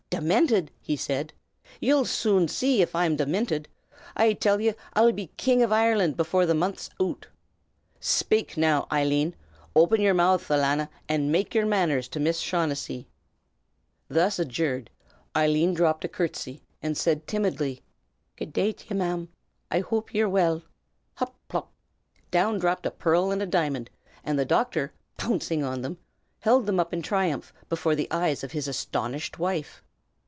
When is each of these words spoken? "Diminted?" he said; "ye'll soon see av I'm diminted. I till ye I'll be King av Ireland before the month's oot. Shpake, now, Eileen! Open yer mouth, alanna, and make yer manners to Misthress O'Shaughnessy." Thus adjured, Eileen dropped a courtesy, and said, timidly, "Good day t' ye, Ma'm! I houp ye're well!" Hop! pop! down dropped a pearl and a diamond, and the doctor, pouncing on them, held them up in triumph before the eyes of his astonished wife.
"Diminted?" 0.11 0.71
he 0.81 0.97
said; 0.97 1.31
"ye'll 1.79 2.03
soon 2.05 2.49
see 2.49 2.83
av 2.83 2.93
I'm 2.93 3.15
diminted. 3.15 3.69
I 4.13 4.33
till 4.33 4.59
ye 4.59 4.73
I'll 4.93 5.13
be 5.13 5.31
King 5.37 5.63
av 5.63 5.71
Ireland 5.71 6.17
before 6.17 6.45
the 6.45 6.53
month's 6.53 6.89
oot. 7.01 7.29
Shpake, 8.01 8.57
now, 8.57 8.87
Eileen! 8.91 9.35
Open 9.73 10.01
yer 10.01 10.13
mouth, 10.13 10.49
alanna, 10.51 10.89
and 11.07 11.31
make 11.31 11.55
yer 11.55 11.65
manners 11.65 12.09
to 12.09 12.19
Misthress 12.19 12.43
O'Shaughnessy." 12.49 13.07
Thus 14.09 14.37
adjured, 14.37 14.89
Eileen 15.35 15.73
dropped 15.73 16.03
a 16.03 16.09
courtesy, 16.09 16.61
and 16.83 16.95
said, 16.97 17.25
timidly, 17.25 17.81
"Good 18.35 18.51
day 18.53 18.73
t' 18.73 18.87
ye, 18.93 18.97
Ma'm! 18.97 19.29
I 19.71 19.79
houp 19.79 20.13
ye're 20.13 20.29
well!" 20.29 20.61
Hop! 21.15 21.35
pop! 21.47 21.71
down 22.31 22.59
dropped 22.59 22.85
a 22.85 22.91
pearl 22.91 23.31
and 23.31 23.41
a 23.41 23.47
diamond, 23.47 23.89
and 24.25 24.37
the 24.37 24.45
doctor, 24.45 24.91
pouncing 25.17 25.63
on 25.63 25.81
them, 25.83 25.97
held 26.41 26.65
them 26.65 26.81
up 26.81 26.93
in 26.93 27.01
triumph 27.01 27.53
before 27.69 27.95
the 27.95 28.11
eyes 28.11 28.43
of 28.43 28.51
his 28.51 28.67
astonished 28.67 29.39
wife. 29.39 29.81